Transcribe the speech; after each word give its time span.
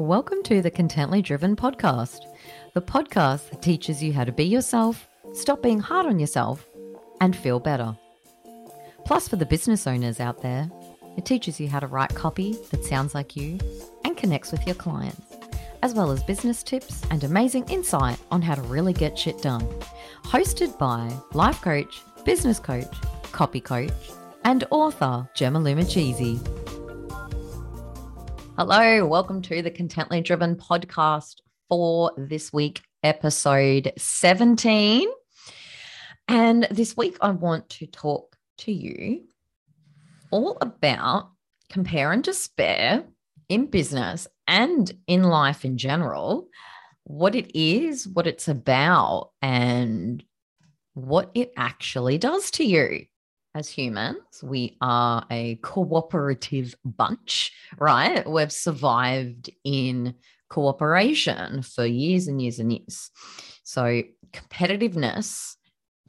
Welcome 0.00 0.42
to 0.44 0.62
the 0.62 0.70
Contently 0.70 1.22
Driven 1.22 1.54
podcast, 1.54 2.20
the 2.72 2.80
podcast 2.80 3.50
that 3.50 3.60
teaches 3.60 4.02
you 4.02 4.14
how 4.14 4.24
to 4.24 4.32
be 4.32 4.44
yourself, 4.44 5.06
stop 5.34 5.62
being 5.62 5.78
hard 5.78 6.06
on 6.06 6.18
yourself, 6.18 6.66
and 7.20 7.36
feel 7.36 7.60
better. 7.60 7.94
Plus, 9.04 9.28
for 9.28 9.36
the 9.36 9.44
business 9.44 9.86
owners 9.86 10.18
out 10.18 10.40
there, 10.40 10.70
it 11.18 11.26
teaches 11.26 11.60
you 11.60 11.68
how 11.68 11.80
to 11.80 11.86
write 11.86 12.14
copy 12.14 12.56
that 12.70 12.82
sounds 12.82 13.14
like 13.14 13.36
you 13.36 13.58
and 14.06 14.16
connects 14.16 14.52
with 14.52 14.66
your 14.66 14.74
clients, 14.74 15.36
as 15.82 15.92
well 15.92 16.10
as 16.10 16.22
business 16.24 16.62
tips 16.62 17.02
and 17.10 17.22
amazing 17.22 17.68
insight 17.68 18.18
on 18.30 18.40
how 18.40 18.54
to 18.54 18.62
really 18.62 18.94
get 18.94 19.18
shit 19.18 19.42
done. 19.42 19.68
Hosted 20.24 20.78
by 20.78 21.12
life 21.34 21.60
coach, 21.60 22.00
business 22.24 22.58
coach, 22.58 22.90
copy 23.32 23.60
coach, 23.60 23.92
and 24.44 24.64
author 24.70 25.28
Gemma 25.34 25.60
Lumachisi. 25.60 26.59
Hello, 28.62 29.06
welcome 29.06 29.40
to 29.40 29.62
the 29.62 29.70
Contently 29.70 30.22
Driven 30.22 30.54
podcast 30.54 31.36
for 31.70 32.12
this 32.18 32.52
week, 32.52 32.82
episode 33.02 33.90
17. 33.96 35.08
And 36.28 36.68
this 36.70 36.94
week, 36.94 37.16
I 37.22 37.30
want 37.30 37.70
to 37.70 37.86
talk 37.86 38.36
to 38.58 38.70
you 38.70 39.22
all 40.30 40.58
about 40.60 41.30
compare 41.70 42.12
and 42.12 42.22
despair 42.22 43.04
in 43.48 43.64
business 43.64 44.28
and 44.46 44.92
in 45.06 45.22
life 45.22 45.64
in 45.64 45.78
general, 45.78 46.46
what 47.04 47.34
it 47.34 47.58
is, 47.58 48.06
what 48.06 48.26
it's 48.26 48.46
about, 48.46 49.30
and 49.40 50.22
what 50.92 51.30
it 51.32 51.50
actually 51.56 52.18
does 52.18 52.50
to 52.50 52.64
you 52.64 53.06
as 53.54 53.68
humans, 53.68 54.42
we 54.42 54.76
are 54.80 55.24
a 55.30 55.56
cooperative 55.56 56.74
bunch, 56.84 57.52
right? 57.78 58.28
We've 58.28 58.52
survived 58.52 59.50
in 59.64 60.14
cooperation 60.48 61.62
for 61.62 61.84
years 61.84 62.28
and 62.28 62.40
years 62.40 62.58
and 62.58 62.72
years. 62.72 63.10
So, 63.64 64.02
competitiveness 64.32 65.56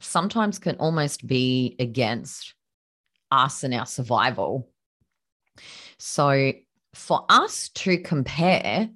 sometimes 0.00 0.58
can 0.58 0.76
almost 0.76 1.26
be 1.26 1.76
against 1.78 2.54
us 3.30 3.64
and 3.64 3.74
our 3.74 3.86
survival. 3.86 4.68
So, 5.98 6.52
for 6.94 7.24
us 7.28 7.70
to 7.70 7.98
compare 7.98 8.88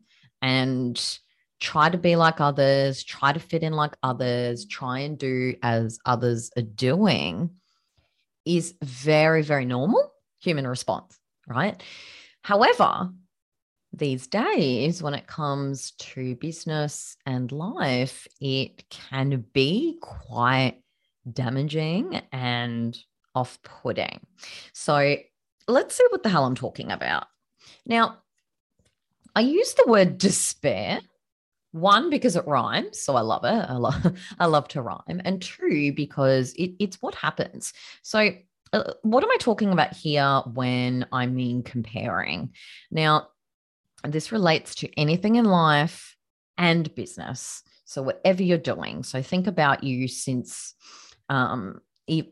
and 0.42 1.19
try 1.60 1.88
to 1.88 1.98
be 1.98 2.14
like 2.14 2.41
others, 2.41 3.03
try 3.03 3.33
to 3.33 3.41
fit 3.41 3.62
in 3.62 3.72
like 3.72 3.97
others, 4.03 4.66
try 4.66 5.00
and 5.00 5.19
do 5.19 5.55
as 5.62 5.98
others 6.05 6.50
are 6.56 6.62
doing 6.62 7.50
is 8.47 8.75
very, 8.83 9.42
very 9.42 9.64
normal 9.64 10.12
human 10.41 10.66
response, 10.66 11.19
right? 11.47 11.83
However, 12.42 13.11
these 13.92 14.27
days, 14.27 15.03
when 15.03 15.14
it 15.14 15.27
comes 15.27 15.92
to 15.92 16.36
business 16.36 17.16
and 17.27 17.50
life, 17.50 18.27
it 18.41 18.88
can 18.88 19.44
be 19.53 19.98
quite 20.00 20.80
damaging 21.33 22.20
and 22.33 22.97
off 23.34 23.58
putting. 23.62 24.20
So 24.72 25.16
let's 25.66 25.97
see 25.97 26.06
what 26.10 26.22
the 26.22 26.28
hell 26.28 26.44
I'm 26.44 26.55
talking 26.55 26.92
about. 26.92 27.27
Now, 27.84 28.19
I 29.34 29.41
use 29.41 29.75
the 29.75 29.91
word 29.91 30.19
despair 30.19 31.00
one, 31.77 32.10
because 32.10 32.36
it 32.36 32.46
rhymes. 32.46 33.00
So 33.00 33.16
I 33.16 33.20
love 33.20 33.44
it. 33.44 33.48
I 33.69 33.74
love, 33.74 34.16
I 34.38 34.46
love 34.46 34.69
to 34.69 34.82
rhyme. 34.82 35.20
And 35.24 35.42
two, 35.42 35.92
because 35.92 36.52
it, 36.55 36.72
it's 36.78 37.00
what 37.02 37.14
happens. 37.14 37.72
So 38.02 38.30
uh, 38.72 38.92
what 39.02 39.22
am 39.22 39.30
I 39.30 39.36
talking 39.38 39.72
about 39.72 39.94
here 39.94 40.42
when 40.52 41.06
I 41.12 41.27
mean 41.27 41.62
comparing? 41.62 42.50
Now, 42.91 43.28
this 44.04 44.32
relates 44.32 44.74
to 44.77 44.91
anything 44.98 45.36
in 45.36 45.44
life 45.44 46.16
and 46.58 46.92
business. 46.94 47.62
So 47.84 48.02
whatever 48.02 48.42
you're 48.42 48.58
doing. 48.58 49.02
So 49.02 49.22
think 49.22 49.47
about 49.47 49.84
you 49.84 50.08
since 50.08 50.74
um, 51.28 51.81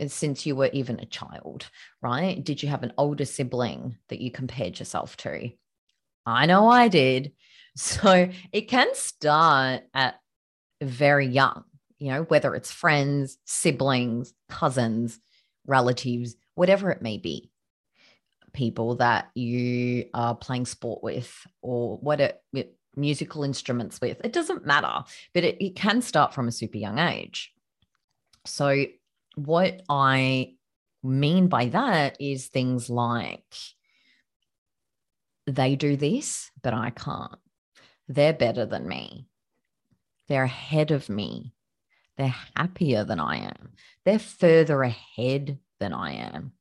since 0.07 0.47
you 0.47 0.55
were 0.55 0.71
even 0.73 1.01
a 1.01 1.07
child, 1.07 1.69
right? 2.01 2.43
Did 2.43 2.63
you 2.63 2.69
have 2.69 2.85
an 2.85 2.93
older 2.97 3.25
sibling 3.25 3.97
that 4.09 4.21
you 4.21 4.31
compared 4.31 4.79
yourself 4.79 5.17
to? 5.19 5.51
I 6.27 6.47
know 6.47 6.69
I 6.69 6.89
did. 6.89 7.33
So 7.77 8.29
it 8.53 8.69
can 8.69 8.95
start 8.95 9.83
at 9.95 10.21
very 10.81 11.27
young, 11.27 11.65
you 11.99 12.13
know, 12.13 12.23
whether 12.23 12.55
it's 12.55 12.71
friends, 12.71 13.37
siblings, 13.47 14.33
cousins, 14.49 15.19
relatives, 15.67 16.37
whatever 16.55 16.91
it 16.91 17.03
may 17.03 17.19
be, 17.19 17.51
people 18.53 18.95
that 18.97 19.29
you 19.35 20.05
are 20.15 20.37
playing 20.37 20.67
sport 20.67 21.03
with 21.03 21.35
or 21.63 21.97
what 21.99 22.21
it, 22.21 22.41
musical 22.97 23.45
instruments 23.45 24.01
with. 24.01 24.21
It 24.25 24.33
doesn't 24.33 24.67
matter, 24.67 25.05
but 25.33 25.45
it, 25.45 25.57
it 25.61 25.77
can 25.77 26.01
start 26.03 26.35
from 26.35 26.49
a 26.49 26.53
super 26.53 26.79
young 26.79 26.99
age. 26.99 27.53
So, 28.47 28.85
what 29.37 29.83
I 29.89 30.55
mean 31.03 31.49
by 31.49 31.67
that 31.67 32.17
is 32.21 32.47
things 32.47 32.89
like 32.89 33.55
they 35.47 35.77
do 35.77 35.97
this, 35.97 36.51
but 36.63 36.73
I 36.73 36.91
can't. 36.91 37.39
They're 38.09 38.33
better 38.35 38.67
than 38.67 38.89
me. 38.89 39.29
They're 40.29 40.45
ahead 40.45 40.91
of 40.91 41.09
me. 41.09 41.55
They're 42.17 42.35
happier 42.57 43.05
than 43.05 43.21
I 43.21 43.39
am. 43.39 43.73
They're 44.05 44.19
further 44.19 44.83
ahead 44.83 45.59
than 45.81 45.93
I 45.93 46.13
am. 46.13 46.53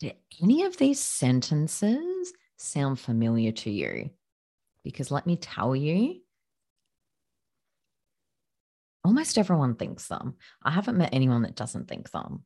Do 0.00 0.10
any 0.42 0.64
of 0.64 0.76
these 0.76 1.00
sentences 1.00 2.32
sound 2.56 2.98
familiar 2.98 3.52
to 3.52 3.70
you? 3.70 4.10
Because 4.82 5.10
let 5.10 5.26
me 5.26 5.36
tell 5.36 5.76
you, 5.76 6.20
almost 9.04 9.38
everyone 9.38 9.74
thinks 9.74 10.08
them. 10.08 10.34
I 10.62 10.70
haven't 10.70 10.98
met 10.98 11.10
anyone 11.12 11.42
that 11.42 11.56
doesn't 11.56 11.88
think 11.88 12.10
them. 12.10 12.44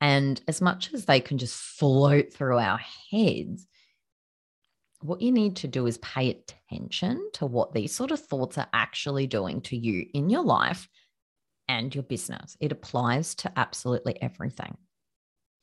And 0.00 0.40
as 0.48 0.60
much 0.60 0.92
as 0.92 1.04
they 1.04 1.20
can 1.20 1.38
just 1.38 1.56
float 1.56 2.32
through 2.32 2.58
our 2.58 2.80
heads, 3.10 3.66
what 5.00 5.20
you 5.20 5.32
need 5.32 5.56
to 5.56 5.68
do 5.68 5.86
is 5.86 5.98
pay 5.98 6.30
attention 6.30 7.30
to 7.34 7.46
what 7.46 7.72
these 7.72 7.94
sort 7.94 8.10
of 8.10 8.20
thoughts 8.20 8.58
are 8.58 8.68
actually 8.72 9.26
doing 9.26 9.60
to 9.62 9.76
you 9.76 10.06
in 10.12 10.28
your 10.28 10.42
life 10.42 10.88
and 11.68 11.94
your 11.94 12.04
business. 12.04 12.56
It 12.60 12.72
applies 12.72 13.34
to 13.36 13.52
absolutely 13.56 14.20
everything. 14.20 14.76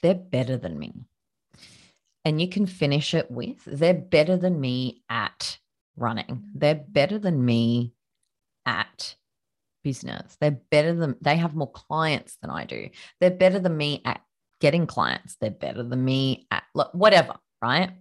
They're 0.02 0.16
better 0.16 0.58
than 0.58 0.78
me. 0.78 0.94
And 2.24 2.42
you 2.42 2.50
can 2.50 2.66
finish 2.66 3.14
it 3.14 3.30
with 3.30 3.64
they're 3.66 3.94
better 3.94 4.38
than 4.38 4.60
me 4.60 5.04
at 5.10 5.60
running. 5.96 6.46
They're 6.56 6.76
better 6.76 7.20
than 7.20 7.44
me 7.44 7.94
at 8.66 9.16
business. 9.84 10.36
They're 10.40 10.60
better 10.72 10.94
than 10.94 11.16
they 11.22 11.38
have 11.38 11.56
more 11.56 11.72
clients 11.72 12.38
than 12.42 12.50
I 12.50 12.66
do. 12.66 12.90
They're 13.20 13.30
better 13.32 13.60
than 13.60 13.78
me 13.78 14.02
at 14.06 14.22
getting 14.60 14.88
clients. 14.88 15.38
They're 15.40 15.52
better 15.52 15.84
than 15.84 16.04
me 16.04 16.48
at 16.50 16.64
whatever, 16.94 17.36
right? 17.62 17.92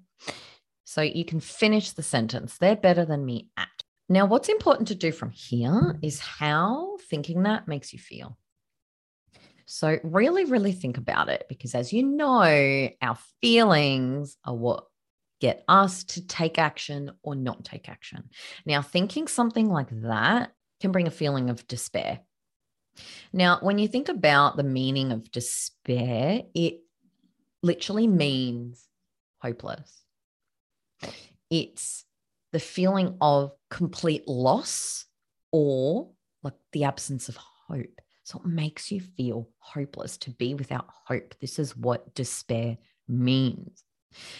So 0.84 1.02
you 1.02 1.24
can 1.24 1.40
finish 1.40 1.90
the 1.90 2.02
sentence. 2.02 2.58
They're 2.58 2.76
better 2.76 3.04
than 3.04 3.24
me 3.24 3.48
at. 3.56 3.68
Now, 4.08 4.26
what's 4.26 4.50
important 4.50 4.88
to 4.88 4.94
do 4.94 5.12
from 5.12 5.30
here 5.30 5.98
is 6.02 6.20
how 6.20 6.98
thinking 7.08 7.44
that 7.44 7.66
makes 7.66 7.92
you 7.92 7.98
feel. 7.98 8.36
So, 9.66 9.98
really, 10.04 10.44
really 10.44 10.72
think 10.72 10.98
about 10.98 11.30
it 11.30 11.46
because, 11.48 11.74
as 11.74 11.90
you 11.92 12.02
know, 12.02 12.88
our 13.00 13.18
feelings 13.40 14.36
are 14.44 14.54
what 14.54 14.84
get 15.40 15.64
us 15.68 16.04
to 16.04 16.26
take 16.26 16.58
action 16.58 17.12
or 17.22 17.34
not 17.34 17.64
take 17.64 17.88
action. 17.88 18.28
Now, 18.66 18.82
thinking 18.82 19.26
something 19.26 19.70
like 19.70 19.88
that 20.02 20.52
can 20.80 20.92
bring 20.92 21.06
a 21.06 21.10
feeling 21.10 21.48
of 21.48 21.66
despair. 21.66 22.20
Now, 23.32 23.58
when 23.60 23.78
you 23.78 23.88
think 23.88 24.08
about 24.08 24.56
the 24.56 24.62
meaning 24.62 25.12
of 25.12 25.30
despair, 25.30 26.42
it 26.54 26.80
literally 27.62 28.06
means 28.06 28.86
hopeless. 29.38 30.03
It's 31.50 32.04
the 32.52 32.60
feeling 32.60 33.16
of 33.20 33.52
complete 33.70 34.26
loss 34.28 35.06
or 35.52 36.10
like 36.42 36.54
the 36.72 36.84
absence 36.84 37.28
of 37.28 37.36
hope. 37.36 38.00
So 38.24 38.38
it 38.38 38.46
makes 38.46 38.90
you 38.90 39.00
feel 39.00 39.50
hopeless 39.58 40.16
to 40.18 40.30
be 40.30 40.54
without 40.54 40.86
hope. 40.88 41.34
This 41.40 41.58
is 41.58 41.76
what 41.76 42.14
despair 42.14 42.78
means. 43.06 43.84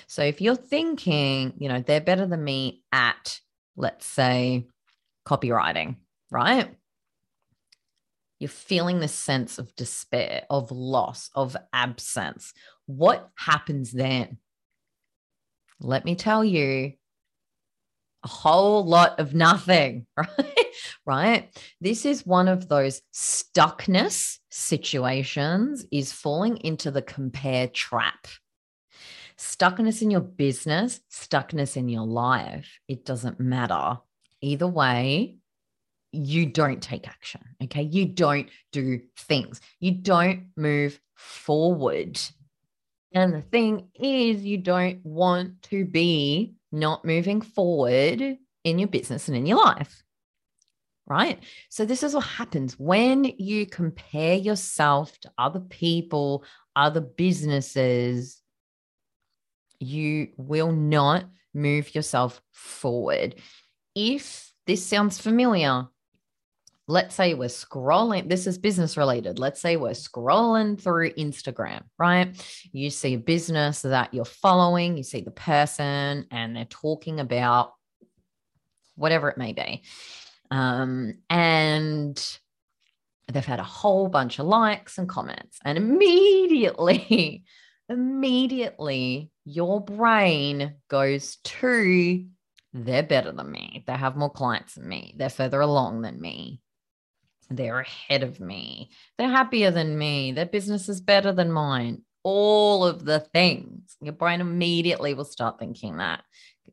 So 0.07 0.23
if 0.23 0.41
you're 0.41 0.57
thinking, 0.57 1.55
you 1.59 1.69
know, 1.69 1.81
they're 1.81 2.01
better 2.01 2.27
than 2.27 2.43
me 2.43 2.83
at, 2.93 3.41
let's 3.77 4.07
say, 4.07 4.69
copywriting, 5.27 5.97
right? 6.31 6.75
You're 8.39 8.49
feeling 8.49 9.01
this 9.01 9.15
sense 9.15 9.59
of 9.59 9.75
despair, 9.77 10.45
of 10.51 10.71
loss, 10.71 11.31
of 11.35 11.57
absence. 11.73 12.53
What 12.87 13.31
happens 13.37 13.93
then? 13.93 14.39
Let 15.81 16.05
me 16.05 16.15
tell 16.15 16.45
you, 16.45 16.93
a 18.25 18.29
whole 18.29 18.85
lot 18.85 19.21
of 19.21 19.35
nothing, 19.35 20.07
right? 20.17 20.67
right? 21.05 21.65
This 21.81 22.07
is 22.07 22.27
one 22.27 22.49
of 22.49 22.69
those 22.69 23.03
stuckness 23.15 24.39
situations 24.51 25.85
is 25.93 26.13
falling 26.13 26.57
into 26.59 26.91
the 26.91 27.03
compare 27.03 27.69
trap. 27.69 28.27
Stuckness 29.37 30.01
in 30.01 30.11
your 30.11 30.21
business, 30.21 31.01
stuckness 31.13 31.77
in 31.77 31.89
your 31.89 32.07
life, 32.07 32.79
it 32.89 33.05
doesn't 33.05 33.41
matter. 33.41 33.99
Either 34.41 34.69
way, 34.69 35.39
you 36.13 36.47
don't 36.47 36.81
take 36.81 37.09
action. 37.09 37.41
Okay. 37.65 37.83
You 37.83 38.07
don't 38.07 38.49
do 38.73 39.01
things, 39.19 39.61
you 39.81 39.93
don't 39.93 40.47
move 40.57 41.01
forward. 41.17 42.21
And 43.15 43.33
the 43.33 43.43
thing 43.43 43.89
is, 43.95 44.45
you 44.45 44.59
don't 44.59 45.05
want 45.05 45.63
to 45.63 45.85
be 45.85 46.55
not 46.73 47.05
moving 47.05 47.41
forward 47.41 48.21
in 48.65 48.79
your 48.79 48.89
business 48.89 49.29
and 49.29 49.37
in 49.37 49.47
your 49.47 49.59
life. 49.59 50.03
Right. 51.07 51.39
So, 51.69 51.85
this 51.85 52.03
is 52.03 52.15
what 52.15 52.25
happens 52.25 52.79
when 52.79 53.25
you 53.25 53.67
compare 53.67 54.35
yourself 54.35 55.17
to 55.21 55.31
other 55.39 55.61
people, 55.61 56.45
other 56.75 57.03
businesses, 57.03 58.41
you 59.79 60.29
will 60.37 60.73
not 60.73 61.27
move 61.53 61.95
yourself 61.95 62.41
forward. 62.53 63.37
If 63.95 64.51
this 64.67 64.85
sounds 64.85 65.21
familiar, 65.21 65.89
let's 66.87 67.15
say 67.15 67.35
we're 67.35 67.49
scrolling, 67.49 68.29
this 68.29 68.47
is 68.47 68.59
business 68.59 68.97
related. 68.97 69.39
Let's 69.39 69.61
say 69.61 69.77
we're 69.77 69.91
scrolling 69.91 70.81
through 70.81 71.13
Instagram, 71.13 71.83
right? 71.99 72.37
You 72.73 72.91
see 72.91 73.15
a 73.15 73.19
business 73.19 73.83
that 73.83 74.13
you're 74.13 74.25
following, 74.25 74.97
you 74.97 75.03
see 75.03 75.23
the 75.23 75.31
person, 75.31 76.27
and 76.31 76.55
they're 76.55 76.67
talking 76.67 77.21
about 77.21 77.73
whatever 78.97 79.31
it 79.31 79.39
may 79.39 79.53
be. 79.53 79.83
Um, 80.51 81.15
and 81.31 82.39
they've 83.33 83.45
had 83.45 83.61
a 83.61 83.65
whole 83.65 84.09
bunch 84.09 84.39
of 84.39 84.47
likes 84.47 84.99
and 84.99 85.09
comments, 85.09 85.59
and 85.65 85.79
immediately, 85.79 87.45
immediately 87.89 89.31
your 89.47 89.81
brain 89.81 90.75
goes 90.89 91.37
to 91.45 92.27
they're 92.75 93.05
better 93.05 93.31
than 93.31 93.53
me. 93.53 93.85
They 93.87 93.93
have 93.93 94.17
more 94.17 94.33
clients 94.33 94.75
than 94.75 94.89
me. 94.89 95.15
They're 95.17 95.31
further 95.31 95.61
along 95.61 96.03
than 96.03 96.21
me. 96.21 96.61
They're 97.51 97.81
ahead 97.81 98.23
of 98.23 98.41
me. 98.41 98.91
They're 99.19 99.29
happier 99.29 99.71
than 99.71 99.99
me. 99.99 100.33
Their 100.33 100.47
business 100.47 100.89
is 100.89 101.01
better 101.01 101.33
than 101.33 101.53
mine. 101.53 102.03
All 102.23 102.85
of 102.85 103.05
the 103.05 103.21
things. 103.21 103.97
Your 104.01 104.15
brain 104.15 104.41
immediately 104.41 105.15
will 105.15 105.25
start 105.25 105.59
thinking 105.59 105.99
that. 105.99 106.23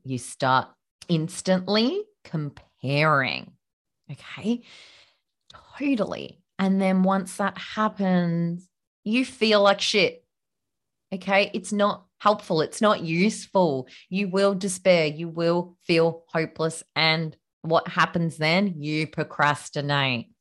You 0.04 0.18
start 0.18 0.70
instantly 1.10 2.04
comparing. 2.24 3.52
Okay. 4.10 4.62
Totally. 5.78 6.40
And 6.58 6.82
then 6.82 7.04
once 7.04 7.38
that 7.38 7.58
happens, 7.58 8.68
you 9.04 9.26
feel 9.26 9.62
like 9.62 9.82
shit. 9.82 10.24
Okay. 11.14 11.52
It's 11.54 11.74
not 11.74 12.06
helpful. 12.20 12.62
It's 12.62 12.82
not 12.82 13.02
useful. 13.02 13.88
You 14.10 14.30
will 14.30 14.54
despair. 14.54 15.08
You 15.08 15.28
will 15.28 15.78
feel 15.84 16.24
hopeless. 16.28 16.84
And 16.96 17.36
what 17.64 17.88
happens 17.88 18.38
then? 18.38 18.76
You 18.78 19.08
procrastinate. 19.08 20.32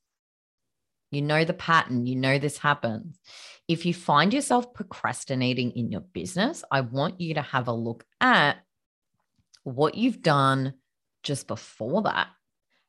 You 1.10 1.22
know 1.22 1.44
the 1.44 1.54
pattern, 1.54 2.06
you 2.06 2.16
know 2.16 2.38
this 2.38 2.58
happens. 2.58 3.18
If 3.66 3.84
you 3.86 3.94
find 3.94 4.32
yourself 4.32 4.72
procrastinating 4.74 5.72
in 5.72 5.90
your 5.90 6.00
business, 6.00 6.64
I 6.70 6.82
want 6.82 7.20
you 7.20 7.34
to 7.34 7.42
have 7.42 7.68
a 7.68 7.72
look 7.72 8.04
at 8.20 8.58
what 9.64 9.94
you've 9.94 10.22
done 10.22 10.74
just 11.22 11.46
before 11.46 12.02
that. 12.02 12.28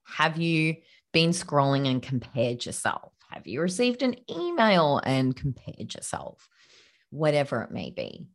Have 0.06 0.38
you 0.38 0.78
been 1.14 1.32
scrolling 1.32 1.88
and 1.88 2.02
compared 2.02 2.66
yourself? 2.66 3.14
Have 3.30 3.48
you 3.48 3.62
received 3.62 4.02
an 4.04 4.16
email 4.30 5.02
and 5.04 5.36
compared 5.36 5.94
yourself? 5.94 6.48
Whatever 7.10 7.62
it 7.64 7.72
may 7.72 7.92
be. 7.92 8.28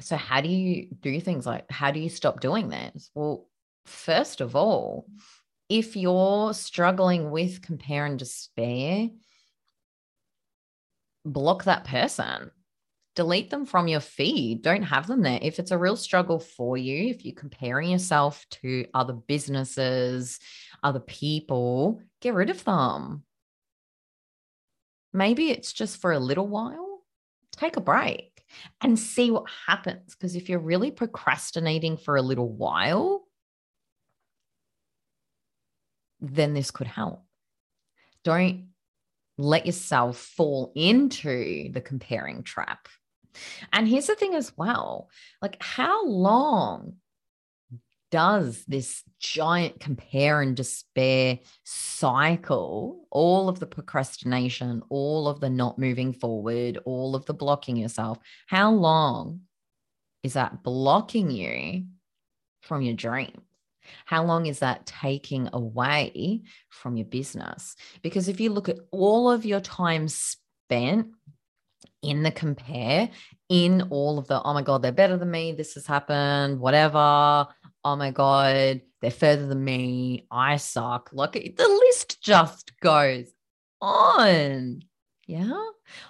So, 0.00 0.16
how 0.16 0.40
do 0.40 0.48
you 0.48 0.88
do 1.00 1.20
things 1.20 1.46
like 1.46 1.70
how 1.70 1.90
do 1.90 2.00
you 2.00 2.08
stop 2.08 2.40
doing 2.40 2.68
this? 2.68 3.10
Well, 3.14 3.48
first 3.86 4.40
of 4.40 4.54
all, 4.54 5.06
if 5.68 5.96
you're 5.96 6.54
struggling 6.54 7.30
with 7.30 7.62
compare 7.62 8.06
and 8.06 8.18
despair, 8.18 9.08
block 11.24 11.64
that 11.64 11.84
person. 11.84 12.50
Delete 13.14 13.50
them 13.50 13.66
from 13.66 13.88
your 13.88 14.00
feed. 14.00 14.62
Don't 14.62 14.84
have 14.84 15.08
them 15.08 15.22
there. 15.22 15.40
If 15.42 15.58
it's 15.58 15.72
a 15.72 15.78
real 15.78 15.96
struggle 15.96 16.38
for 16.38 16.76
you, 16.76 17.08
if 17.10 17.24
you're 17.24 17.34
comparing 17.34 17.90
yourself 17.90 18.46
to 18.62 18.86
other 18.94 19.12
businesses, 19.12 20.38
other 20.84 21.00
people, 21.00 22.00
get 22.20 22.34
rid 22.34 22.48
of 22.48 22.62
them. 22.64 23.24
Maybe 25.12 25.50
it's 25.50 25.72
just 25.72 26.00
for 26.00 26.12
a 26.12 26.20
little 26.20 26.46
while. 26.46 27.02
Take 27.52 27.76
a 27.76 27.80
break 27.80 28.44
and 28.80 28.96
see 28.96 29.32
what 29.32 29.50
happens. 29.66 30.14
Because 30.14 30.36
if 30.36 30.48
you're 30.48 30.60
really 30.60 30.92
procrastinating 30.92 31.96
for 31.96 32.16
a 32.16 32.22
little 32.22 32.48
while, 32.48 33.27
then 36.20 36.54
this 36.54 36.70
could 36.70 36.86
help. 36.86 37.24
Don't 38.24 38.68
let 39.36 39.66
yourself 39.66 40.18
fall 40.18 40.72
into 40.74 41.70
the 41.72 41.80
comparing 41.80 42.42
trap. 42.42 42.88
And 43.72 43.86
here's 43.86 44.06
the 44.08 44.16
thing 44.16 44.34
as 44.34 44.52
well 44.56 45.10
like, 45.40 45.56
how 45.62 46.06
long 46.06 46.96
does 48.10 48.64
this 48.66 49.02
giant 49.20 49.80
compare 49.80 50.40
and 50.40 50.56
despair 50.56 51.38
cycle, 51.64 53.06
all 53.10 53.48
of 53.48 53.60
the 53.60 53.66
procrastination, 53.66 54.82
all 54.88 55.28
of 55.28 55.40
the 55.40 55.50
not 55.50 55.78
moving 55.78 56.12
forward, 56.12 56.78
all 56.84 57.14
of 57.14 57.26
the 57.26 57.34
blocking 57.34 57.76
yourself, 57.76 58.18
how 58.46 58.72
long 58.72 59.42
is 60.22 60.32
that 60.32 60.62
blocking 60.62 61.30
you 61.30 61.84
from 62.62 62.82
your 62.82 62.94
dream? 62.94 63.42
How 64.06 64.24
long 64.24 64.46
is 64.46 64.60
that 64.60 64.86
taking 64.86 65.48
away 65.52 66.42
from 66.68 66.96
your 66.96 67.06
business? 67.06 67.76
Because 68.02 68.28
if 68.28 68.40
you 68.40 68.50
look 68.50 68.68
at 68.68 68.78
all 68.90 69.30
of 69.30 69.44
your 69.44 69.60
time 69.60 70.08
spent 70.08 71.08
in 72.02 72.22
the 72.22 72.30
compare, 72.30 73.10
in 73.48 73.82
all 73.90 74.18
of 74.18 74.26
the, 74.28 74.42
oh 74.42 74.54
my 74.54 74.62
God, 74.62 74.82
they're 74.82 74.92
better 74.92 75.16
than 75.16 75.30
me, 75.30 75.52
this 75.52 75.74
has 75.74 75.86
happened, 75.86 76.60
whatever. 76.60 77.46
Oh 77.84 77.96
my 77.96 78.10
God, 78.10 78.82
they're 79.00 79.10
further 79.10 79.46
than 79.46 79.64
me, 79.64 80.26
I 80.30 80.56
suck. 80.56 81.10
Look, 81.12 81.32
the 81.32 81.80
list 81.86 82.20
just 82.22 82.72
goes 82.80 83.32
on. 83.80 84.82
Yeah. 85.26 85.62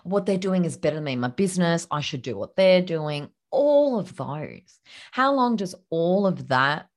What 0.05 0.27
they're 0.27 0.39
doing 0.39 0.65
is 0.65 0.77
better 0.77 0.97
than 0.97 1.05
me. 1.05 1.17
My 1.17 1.29
business, 1.29 1.87
I 1.91 2.01
should 2.01 2.23
do 2.23 2.37
what 2.37 2.57
they're 2.57 2.83
doing. 2.83 3.29
All 3.51 3.99
of 3.99 4.17
those. 4.17 4.81
How 5.11 5.33
long 5.35 5.57
does 5.57 5.75
all 5.91 6.27
of 6.27 6.49
that 6.49 6.89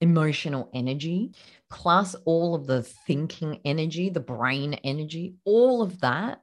emotional 0.00 0.70
energy, 0.74 1.32
plus 1.70 2.14
all 2.24 2.54
of 2.54 2.66
the 2.66 2.82
thinking 2.82 3.60
energy, 3.64 4.10
the 4.10 4.20
brain 4.20 4.74
energy, 4.84 5.34
all 5.44 5.82
of 5.82 6.00
that. 6.00 6.40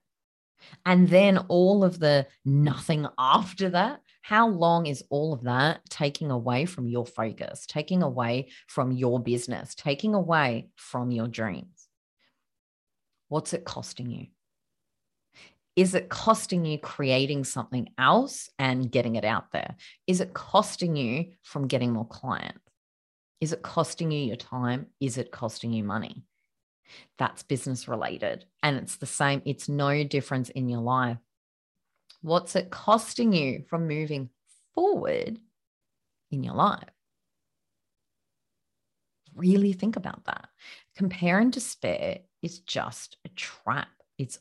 And 0.86 1.08
then 1.10 1.38
all 1.48 1.84
of 1.84 2.00
the 2.00 2.28
nothing 2.44 3.08
after 3.18 3.70
that. 3.70 4.02
How 4.22 4.48
long 4.48 4.88
is 4.88 5.04
all 5.10 5.34
of 5.34 5.44
that 5.44 5.88
taking 5.90 6.32
away 6.32 6.66
from 6.66 6.88
your 6.88 7.06
focus, 7.06 7.66
taking 7.68 8.02
away 8.02 8.50
from 8.68 8.92
your 8.92 9.20
business, 9.20 9.76
taking 9.76 10.16
away 10.16 10.70
from 10.76 11.12
your 11.12 11.28
dreams? 11.28 11.88
What's 13.28 13.54
it 13.54 13.66
costing 13.66 14.10
you? 14.10 14.28
Is 15.76 15.94
it 15.94 16.10
costing 16.10 16.66
you 16.66 16.80
creating 16.80 17.44
something 17.44 17.90
else 17.98 18.50
and 18.58 18.90
getting 18.90 19.16
it 19.16 19.26
out 19.26 19.52
there? 19.52 19.76
Is 20.08 20.22
it 20.22 20.34
costing 20.34 20.96
you 20.96 21.34
from 21.44 21.68
getting 21.68 21.92
more 21.92 22.08
clients? 22.08 22.65
Is 23.42 23.54
it 23.54 23.62
costing 23.62 24.12
you 24.12 24.26
your 24.26 24.36
time? 24.36 24.88
Is 25.00 25.18
it 25.18 25.32
costing 25.32 25.74
you 25.74 25.84
money? 25.84 26.24
That's 27.18 27.44
business 27.44 27.88
related. 27.88 28.46
And 28.64 28.78
it's 28.78 28.98
the 28.98 29.06
same, 29.06 29.42
it's 29.46 29.70
no 29.70 30.04
difference 30.04 30.50
in 30.50 30.70
your 30.70 30.82
life. 30.82 31.18
What's 32.22 32.56
it 32.56 32.70
costing 32.70 33.34
you 33.34 33.64
from 33.70 33.88
moving 33.88 34.30
forward 34.74 35.40
in 36.32 36.44
your 36.44 36.56
life? 36.56 36.90
Really 39.36 39.74
think 39.74 39.96
about 39.96 40.26
that. 40.26 40.48
Compare 40.96 41.40
and 41.40 41.52
despair 41.52 42.20
is 42.42 42.60
just 42.60 43.18
a 43.26 43.30
trap. 43.30 43.90
It's 44.18 44.40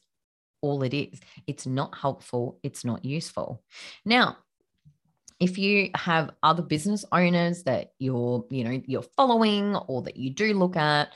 all 0.63 0.83
it 0.83 0.95
is. 0.95 1.21
It's 1.47 1.67
not 1.67 1.99
helpful. 1.99 2.59
It's 2.63 2.85
not 2.85 3.05
useful. 3.05 3.63
Now, 4.05 4.39
if 5.41 5.59
you 5.59 5.91
have 5.95 6.31
other 6.43 6.63
business 6.63 7.05
owners 7.13 7.65
that 7.65 7.91
you're 7.99 8.45
you 8.51 8.65
know 8.65 8.81
you're 8.87 9.05
following 9.17 9.77
or 9.77 10.03
that 10.03 10.17
you 10.17 10.31
do 10.31 10.55
look 10.55 10.77
at 10.77 11.13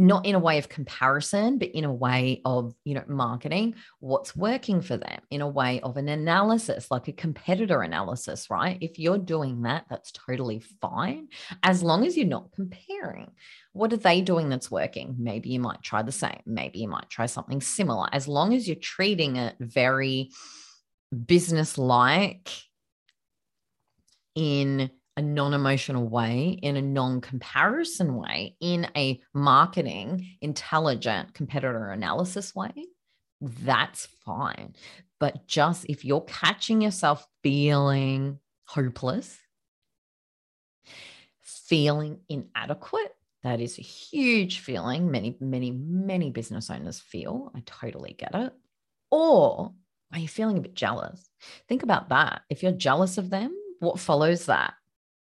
not 0.00 0.24
in 0.24 0.36
a 0.36 0.38
way 0.38 0.58
of 0.58 0.68
comparison 0.68 1.58
but 1.58 1.68
in 1.70 1.84
a 1.84 1.92
way 1.92 2.40
of 2.44 2.72
you 2.84 2.94
know 2.94 3.02
marketing 3.08 3.74
what's 3.98 4.34
working 4.36 4.80
for 4.80 4.96
them? 4.96 5.20
In 5.30 5.40
a 5.40 5.48
way 5.48 5.80
of 5.80 5.96
an 5.96 6.08
analysis 6.08 6.90
like 6.90 7.08
a 7.08 7.12
competitor 7.12 7.82
analysis 7.82 8.48
right? 8.48 8.78
If 8.80 8.98
you're 8.98 9.18
doing 9.18 9.62
that 9.62 9.86
that's 9.90 10.12
totally 10.12 10.60
fine 10.80 11.28
as 11.62 11.82
long 11.82 12.06
as 12.06 12.16
you're 12.16 12.26
not 12.26 12.52
comparing. 12.52 13.32
What 13.72 13.92
are 13.92 13.98
they 13.98 14.20
doing 14.22 14.48
that's 14.48 14.70
working? 14.70 15.16
Maybe 15.18 15.50
you 15.50 15.60
might 15.60 15.82
try 15.82 16.02
the 16.02 16.12
same. 16.12 16.40
Maybe 16.46 16.78
you 16.80 16.88
might 16.88 17.10
try 17.10 17.26
something 17.26 17.60
similar. 17.60 18.08
As 18.12 18.26
long 18.26 18.54
as 18.54 18.66
you're 18.66 18.76
treating 18.76 19.36
it 19.36 19.56
very 19.60 20.30
business 21.26 21.78
like 21.78 22.50
in 24.38 24.88
a 25.16 25.20
non 25.20 25.52
emotional 25.52 26.08
way, 26.08 26.60
in 26.62 26.76
a 26.76 26.82
non 26.82 27.20
comparison 27.20 28.14
way, 28.14 28.56
in 28.60 28.86
a 28.96 29.20
marketing, 29.34 30.24
intelligent 30.40 31.34
competitor 31.34 31.90
analysis 31.90 32.54
way, 32.54 32.70
that's 33.40 34.06
fine. 34.24 34.76
But 35.18 35.48
just 35.48 35.86
if 35.86 36.04
you're 36.04 36.20
catching 36.20 36.80
yourself 36.80 37.26
feeling 37.42 38.38
hopeless, 38.66 39.36
feeling 41.40 42.20
inadequate, 42.28 43.12
that 43.42 43.60
is 43.60 43.76
a 43.76 43.82
huge 43.82 44.60
feeling. 44.60 45.10
Many, 45.10 45.36
many, 45.40 45.72
many 45.72 46.30
business 46.30 46.70
owners 46.70 47.00
feel. 47.00 47.50
I 47.56 47.62
totally 47.66 48.14
get 48.16 48.36
it. 48.36 48.52
Or 49.10 49.72
are 50.12 50.18
you 50.20 50.28
feeling 50.28 50.58
a 50.58 50.60
bit 50.60 50.74
jealous? 50.74 51.28
Think 51.68 51.82
about 51.82 52.10
that. 52.10 52.42
If 52.48 52.62
you're 52.62 52.70
jealous 52.70 53.18
of 53.18 53.30
them, 53.30 53.52
what 53.80 54.00
follows 54.00 54.46
that? 54.46 54.74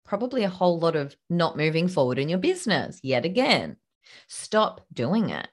Probably 0.05 0.43
a 0.43 0.49
whole 0.49 0.79
lot 0.79 0.95
of 0.95 1.15
not 1.29 1.57
moving 1.57 1.87
forward 1.87 2.19
in 2.19 2.29
your 2.29 2.39
business 2.39 2.99
yet 3.03 3.25
again. 3.25 3.77
Stop 4.27 4.85
doing 4.93 5.29
it. 5.29 5.47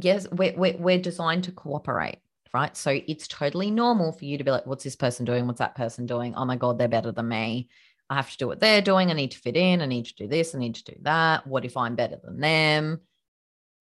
Yes, 0.00 0.26
we're, 0.30 0.56
we're, 0.56 0.76
we're 0.76 0.98
designed 0.98 1.44
to 1.44 1.52
cooperate, 1.52 2.18
right? 2.52 2.76
So 2.76 2.98
it's 3.06 3.28
totally 3.28 3.70
normal 3.70 4.12
for 4.12 4.24
you 4.24 4.38
to 4.38 4.44
be 4.44 4.50
like, 4.50 4.66
what's 4.66 4.84
this 4.84 4.96
person 4.96 5.24
doing? 5.24 5.46
What's 5.46 5.60
that 5.60 5.76
person 5.76 6.06
doing? 6.06 6.34
Oh 6.34 6.44
my 6.44 6.56
God, 6.56 6.78
they're 6.78 6.88
better 6.88 7.12
than 7.12 7.28
me. 7.28 7.68
I 8.08 8.16
have 8.16 8.30
to 8.30 8.36
do 8.36 8.46
what 8.46 8.60
they're 8.60 8.82
doing. 8.82 9.10
I 9.10 9.14
need 9.14 9.32
to 9.32 9.38
fit 9.38 9.56
in. 9.56 9.82
I 9.82 9.86
need 9.86 10.06
to 10.06 10.14
do 10.14 10.28
this. 10.28 10.54
I 10.54 10.58
need 10.58 10.76
to 10.76 10.84
do 10.84 10.96
that. 11.02 11.46
What 11.46 11.64
if 11.64 11.76
I'm 11.76 11.96
better 11.96 12.18
than 12.22 12.40
them? 12.40 13.00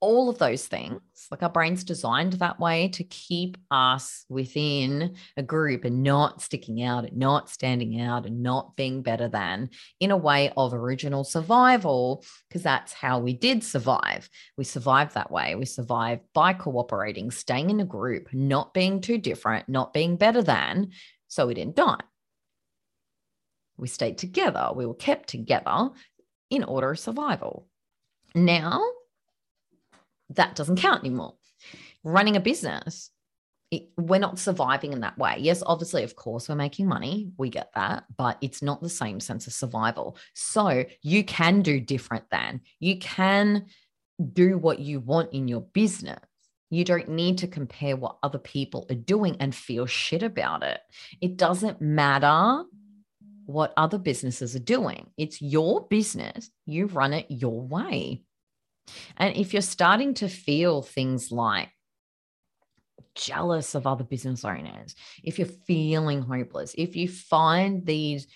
All 0.05 0.29
of 0.29 0.37
those 0.37 0.67
things. 0.67 1.01
Like 1.31 1.41
our 1.41 1.49
brain's 1.49 1.83
designed 1.83 2.33
that 2.33 2.59
way 2.59 2.89
to 2.89 3.03
keep 3.03 3.57
us 3.71 4.23
within 4.29 5.15
a 5.35 5.41
group 5.41 5.83
and 5.83 6.03
not 6.03 6.43
sticking 6.43 6.83
out 6.83 7.05
and 7.05 7.17
not 7.17 7.49
standing 7.49 7.99
out 7.99 8.27
and 8.27 8.43
not 8.43 8.75
being 8.75 9.01
better 9.01 9.27
than 9.27 9.71
in 9.99 10.11
a 10.11 10.17
way 10.17 10.51
of 10.55 10.75
original 10.75 11.23
survival, 11.23 12.23
because 12.47 12.61
that's 12.61 12.93
how 12.93 13.17
we 13.17 13.33
did 13.33 13.63
survive. 13.63 14.29
We 14.57 14.63
survived 14.63 15.15
that 15.15 15.31
way. 15.31 15.55
We 15.55 15.65
survived 15.65 16.21
by 16.33 16.53
cooperating, 16.53 17.31
staying 17.31 17.71
in 17.71 17.79
a 17.79 17.85
group, 17.85 18.29
not 18.31 18.75
being 18.75 19.01
too 19.01 19.17
different, 19.17 19.67
not 19.67 19.91
being 19.91 20.17
better 20.17 20.43
than, 20.43 20.91
so 21.27 21.47
we 21.47 21.55
didn't 21.55 21.75
die. 21.75 22.01
We 23.77 23.87
stayed 23.87 24.19
together. 24.19 24.69
We 24.75 24.85
were 24.85 24.93
kept 24.93 25.29
together 25.29 25.89
in 26.51 26.63
order 26.63 26.91
of 26.91 26.99
survival. 26.99 27.67
Now, 28.35 28.85
that 30.29 30.55
doesn't 30.55 30.79
count 30.79 31.03
anymore. 31.03 31.35
Running 32.03 32.35
a 32.35 32.39
business, 32.39 33.11
it, 33.71 33.89
we're 33.97 34.19
not 34.19 34.39
surviving 34.39 34.93
in 34.93 35.01
that 35.01 35.17
way. 35.17 35.37
Yes, 35.39 35.63
obviously, 35.65 36.03
of 36.03 36.15
course, 36.15 36.47
we're 36.47 36.55
making 36.55 36.87
money. 36.87 37.31
We 37.37 37.49
get 37.49 37.71
that, 37.75 38.05
but 38.15 38.37
it's 38.41 38.61
not 38.61 38.81
the 38.81 38.89
same 38.89 39.19
sense 39.19 39.47
of 39.47 39.53
survival. 39.53 40.17
So 40.33 40.85
you 41.01 41.23
can 41.23 41.61
do 41.61 41.79
different 41.79 42.29
than 42.29 42.61
you 42.79 42.99
can 42.99 43.65
do 44.33 44.57
what 44.57 44.79
you 44.79 44.99
want 44.99 45.33
in 45.33 45.47
your 45.47 45.61
business. 45.61 46.19
You 46.69 46.83
don't 46.83 47.09
need 47.09 47.39
to 47.39 47.47
compare 47.47 47.95
what 47.95 48.17
other 48.23 48.39
people 48.39 48.85
are 48.89 48.95
doing 48.95 49.37
and 49.39 49.53
feel 49.53 49.85
shit 49.85 50.23
about 50.23 50.63
it. 50.63 50.79
It 51.21 51.37
doesn't 51.37 51.81
matter 51.81 52.63
what 53.45 53.73
other 53.77 53.97
businesses 53.97 54.55
are 54.55 54.59
doing. 54.59 55.07
It's 55.17 55.41
your 55.41 55.87
business. 55.87 56.49
You 56.65 56.87
run 56.87 57.13
it 57.13 57.27
your 57.29 57.61
way. 57.61 58.23
And 59.17 59.35
if 59.35 59.53
you're 59.53 59.61
starting 59.61 60.13
to 60.15 60.27
feel 60.27 60.81
things 60.81 61.31
like 61.31 61.69
jealous 63.15 63.75
of 63.75 63.87
other 63.87 64.03
business 64.03 64.43
owners, 64.43 64.95
if 65.23 65.39
you're 65.39 65.47
feeling 65.47 66.21
hopeless, 66.21 66.75
if 66.77 66.95
you 66.95 67.07
find 67.07 67.85
these 67.85 68.27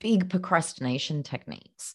big 0.00 0.28
procrastination 0.28 1.22
techniques 1.22 1.94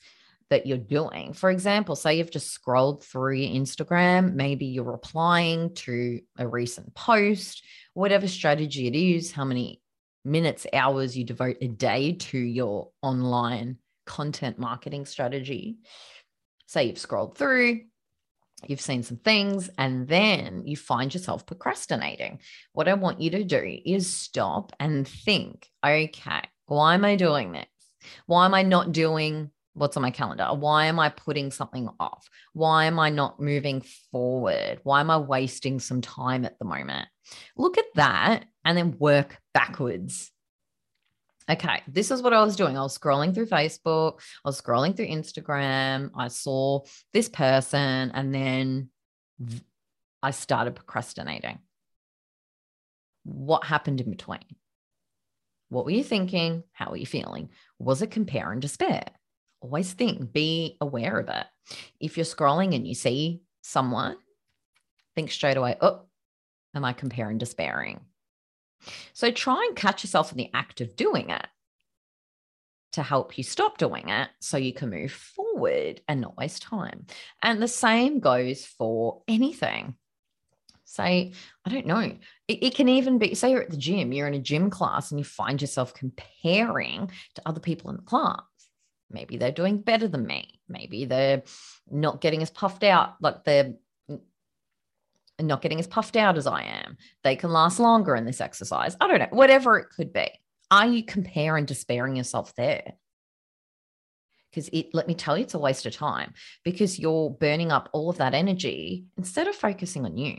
that 0.50 0.66
you're 0.66 0.78
doing, 0.78 1.34
for 1.34 1.52
example, 1.52 1.96
say 1.96 2.18
you've 2.18 2.32
just 2.32 2.52
scrolled 2.52 3.04
through 3.04 3.36
your 3.36 3.62
Instagram, 3.62 4.34
maybe 4.34 4.66
you're 4.66 4.84
replying 4.84 5.74
to 5.76 6.22
a 6.38 6.48
recent 6.48 6.94
post, 6.96 7.64
whatever 7.94 8.28
strategy 8.28 8.88
it 8.88 8.96
is, 8.96 9.32
how 9.32 9.46
many 9.46 9.82
minutes, 10.26 10.66
hours 10.74 11.18
you 11.18 11.24
devote 11.24 11.58
a 11.62 11.68
day 11.68 12.14
to 12.14 12.38
your 12.38 12.90
online 13.02 13.78
content 14.06 14.58
marketing 14.58 15.06
strategy. 15.06 15.78
Say 16.68 16.86
you've 16.86 16.98
scrolled 16.98 17.38
through, 17.38 17.82
you've 18.68 18.82
seen 18.82 19.04
some 19.04 19.18
things 19.18 19.70
and 19.78 20.08
then 20.08 20.64
you 20.66 20.76
find 20.76 21.14
yourself 21.14 21.46
procrastinating. 21.46 22.40
What 22.74 22.88
I 22.88 22.94
want 22.94 23.22
you 23.22 23.30
to 23.32 23.44
do 23.44 23.80
is 23.86 24.14
stop 24.14 24.74
and 24.80 25.08
think, 25.08 25.68
okay, 25.86 26.42
why 26.66 26.94
am 26.94 27.06
I 27.06 27.16
doing 27.16 27.52
this? 27.52 27.66
Why 28.26 28.46
am 28.46 28.54
I 28.54 28.64
not 28.64 28.92
doing 28.92 29.52
what's 29.74 29.98
on 29.98 30.04
my 30.04 30.12
calendar? 30.12 30.48
Why 30.54 30.86
am 30.86 31.00
I 31.00 31.10
putting 31.10 31.52
something 31.52 31.90
off? 32.00 32.28
Why 32.54 32.86
am 32.86 33.00
I 33.00 33.10
not 33.10 33.40
moving 33.40 33.82
forward? 34.12 34.80
Why 34.84 35.00
am 35.00 35.10
I 35.10 35.18
wasting 35.18 35.80
some 35.80 36.02
time 36.02 36.46
at 36.46 36.58
the 36.60 36.66
moment? 36.66 37.08
Look 37.56 37.78
at 37.78 37.86
that 37.96 38.46
and 38.66 38.78
then 38.78 38.98
work 39.00 39.38
backwards 39.54 40.32
okay, 41.50 41.82
this 41.88 42.12
is 42.12 42.22
what 42.22 42.34
I 42.34 42.44
was 42.44 42.56
doing. 42.56 42.78
I 42.78 42.82
was 42.82 42.98
scrolling 42.98 43.34
through 43.34 43.48
Facebook, 43.48 44.20
I 44.46 44.50
was 44.50 44.62
scrolling 44.62 44.96
through 44.96 45.08
Instagram. 45.08 46.12
I 46.16 46.28
saw 46.28 46.82
this 47.14 47.30
person, 47.30 48.12
and 48.14 48.34
then 48.34 48.90
I 50.22 50.32
started 50.32 50.76
procrastinating. 50.76 51.60
What 53.24 53.64
happened 53.64 54.02
in 54.02 54.10
between? 54.10 54.40
What 55.70 55.86
were 55.86 55.92
you 55.92 56.04
thinking? 56.04 56.64
How 56.72 56.92
were 56.92 56.98
you 56.98 57.06
feeling? 57.06 57.50
Was 57.78 58.02
it 58.02 58.12
compare 58.12 58.52
and 58.52 58.62
despair? 58.62 59.04
Always 59.62 59.94
think, 59.94 60.32
be 60.32 60.78
aware 60.82 61.20
of 61.20 61.30
it. 61.30 61.46
If 62.00 62.18
you're 62.18 62.26
scrolling 62.26 62.76
and 62.76 62.88
you 62.88 62.96
see 62.96 63.42
someone, 63.62 64.18
think 65.16 65.32
straight 65.32 65.58
away, 65.58 65.76
oh, 65.82 66.06
am 66.74 66.86
I 66.86 66.94
comparing, 66.94 67.38
despairing? 67.38 68.00
So 69.14 69.32
try 69.32 69.66
and 69.68 69.76
catch 69.76 70.04
yourself 70.04 70.32
in 70.32 70.38
the 70.38 70.50
act 70.54 70.82
of 70.82 70.96
doing 70.96 71.30
it 71.30 71.48
to 72.94 73.04
help 73.04 73.38
you 73.38 73.44
stop 73.44 73.78
doing 73.78 74.10
it 74.10 74.30
so 74.40 74.58
you 74.58 74.74
can 74.74 74.90
move 74.90 75.12
forward 75.12 76.02
and 76.08 76.22
not 76.22 76.38
waste 76.38 76.64
time. 76.64 77.06
And 77.42 77.62
the 77.62 77.68
same 77.68 78.20
goes 78.20 78.66
for 78.66 79.22
anything. 79.28 79.96
Say, 80.86 81.34
I 81.66 81.70
don't 81.70 81.86
know, 81.86 82.18
it, 82.48 82.64
it, 82.64 82.76
can 82.76 82.90
even 82.90 83.20
be, 83.20 83.36
say 83.36 83.52
you're 83.52 83.62
at 83.62 83.70
the 83.70 83.78
gym, 83.78 84.12
you're 84.12 84.28
in 84.28 84.34
a 84.34 84.40
gym 84.40 84.72
class 84.72 85.12
and 85.12 85.20
you 85.20 85.24
find 85.24 85.62
yourself 85.62 85.94
comparing 85.94 87.12
to 87.36 87.42
other 87.46 87.60
people 87.60 87.92
in 87.92 87.98
the 87.98 88.02
class. 88.02 88.42
Maybe 89.12 89.38
they're 89.38 89.52
doing 89.52 89.82
better 89.82 90.08
than 90.08 90.26
me. 90.26 90.60
Maybe 90.68 91.06
they're 91.06 91.44
not 91.90 92.22
getting 92.22 92.42
as 92.42 92.50
puffed 92.50 92.84
out, 92.84 93.16
like 93.22 93.44
they're 93.44 93.76
and 95.40 95.48
not 95.48 95.62
getting 95.62 95.80
as 95.80 95.88
puffed 95.88 96.16
out 96.16 96.38
as 96.38 96.46
I 96.46 96.64
am. 96.64 96.98
They 97.24 97.36
can 97.36 97.52
last 97.52 97.80
longer 97.80 98.16
in 98.16 98.26
this 98.26 98.42
exercise. 98.42 98.96
I 99.02 99.08
don't 99.08 99.20
know, 99.20 99.28
whatever 99.32 99.80
it 99.80 99.88
could 99.96 100.14
be. 100.14 100.30
Are 100.70 100.86
you 100.86 101.04
comparing 101.04 101.62
and 101.62 101.68
despairing 101.68 102.16
yourself 102.16 102.54
there? 102.56 102.94
Because 104.52 104.70
it, 104.74 104.94
let 104.94 105.08
me 105.08 105.16
tell 105.16 105.38
you, 105.38 105.44
it's 105.44 105.54
a 105.54 105.60
waste 105.60 105.86
of 105.86 105.96
time 105.96 106.34
because 106.64 107.00
you're 107.00 107.30
burning 107.30 107.72
up 107.72 107.90
all 107.94 108.10
of 108.10 108.18
that 108.18 108.34
energy 108.34 109.06
instead 109.18 109.48
of 109.48 109.56
focusing 109.56 110.06
on 110.06 110.18
you. 110.18 110.38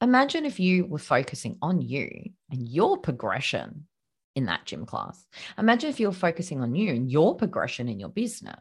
Imagine 0.00 0.44
if 0.44 0.58
you 0.58 0.84
were 0.86 0.98
focusing 0.98 1.56
on 1.62 1.80
you 1.80 2.10
and 2.50 2.68
your 2.68 2.98
progression 2.98 3.86
in 4.34 4.46
that 4.46 4.64
gym 4.64 4.84
class. 4.86 5.24
Imagine 5.58 5.90
if 5.90 6.00
you're 6.00 6.12
focusing 6.12 6.60
on 6.60 6.74
you 6.74 6.92
and 6.92 7.10
your 7.10 7.36
progression 7.36 7.88
in 7.88 8.00
your 8.00 8.08
business 8.08 8.60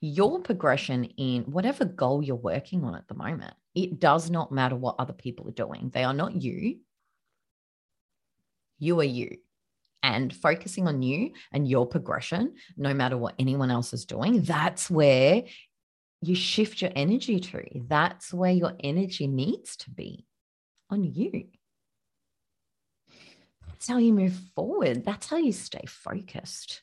your 0.00 0.40
progression 0.40 1.04
in 1.04 1.42
whatever 1.44 1.84
goal 1.84 2.22
you're 2.22 2.36
working 2.36 2.84
on 2.84 2.94
at 2.94 3.08
the 3.08 3.14
moment. 3.14 3.54
It 3.74 3.98
does 3.98 4.30
not 4.30 4.52
matter 4.52 4.76
what 4.76 4.96
other 4.98 5.12
people 5.12 5.48
are 5.48 5.52
doing, 5.52 5.90
they 5.92 6.04
are 6.04 6.14
not 6.14 6.40
you. 6.40 6.78
You 8.78 9.00
are 9.00 9.04
you. 9.04 9.38
And 10.02 10.34
focusing 10.34 10.86
on 10.86 11.00
you 11.00 11.32
and 11.52 11.66
your 11.66 11.86
progression, 11.86 12.56
no 12.76 12.92
matter 12.92 13.16
what 13.16 13.34
anyone 13.38 13.70
else 13.70 13.94
is 13.94 14.04
doing, 14.04 14.42
that's 14.42 14.90
where 14.90 15.44
you 16.20 16.34
shift 16.34 16.82
your 16.82 16.90
energy 16.94 17.40
to. 17.40 17.64
That's 17.86 18.32
where 18.32 18.52
your 18.52 18.74
energy 18.80 19.26
needs 19.26 19.76
to 19.78 19.90
be 19.90 20.26
on 20.90 21.04
you. 21.04 21.46
That's 23.68 23.88
how 23.88 23.98
you 23.98 24.12
move 24.12 24.38
forward. 24.54 25.04
That's 25.04 25.28
how 25.28 25.36
you 25.36 25.52
stay 25.52 25.84
focused. 25.86 26.82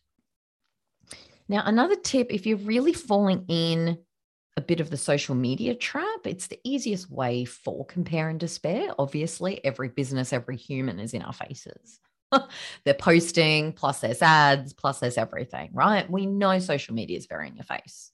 Now, 1.52 1.64
another 1.66 1.98
tip 1.98 2.28
if 2.32 2.46
you're 2.46 2.56
really 2.56 2.94
falling 2.94 3.44
in 3.50 3.98
a 4.56 4.62
bit 4.62 4.80
of 4.80 4.90
the 4.90 4.96
social 4.96 5.36
media 5.36 5.76
trap, 5.76 6.22
it's 6.24 6.48
the 6.48 6.58
easiest 6.64 7.12
way 7.12 7.44
for 7.44 7.86
compare 7.88 8.30
and 8.30 8.40
despair. 8.40 8.92
Obviously, 8.98 9.64
every 9.66 9.90
business, 9.90 10.32
every 10.32 10.56
human 10.56 10.98
is 10.98 11.14
in 11.14 11.22
our 11.22 11.34
faces. 11.34 12.00
They're 12.86 12.94
posting, 12.94 13.74
plus 13.74 14.00
there's 14.00 14.22
ads, 14.22 14.72
plus 14.72 15.02
there's 15.02 15.18
everything, 15.18 15.72
right? 15.74 16.10
We 16.10 16.26
know 16.26 16.58
social 16.60 16.96
media 16.96 17.18
is 17.18 17.26
very 17.26 17.50
in 17.50 17.58
your 17.58 17.66
face. 17.66 18.12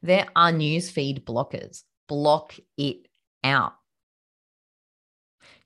There 0.00 0.26
are 0.34 0.50
newsfeed 0.50 1.24
blockers. 1.24 1.82
Block 2.08 2.54
it 2.78 3.06
out. 3.44 3.74